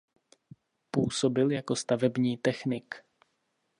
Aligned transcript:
Působil 0.91 1.51
jako 1.51 1.75
stavební 1.75 2.37
technik. 2.37 2.95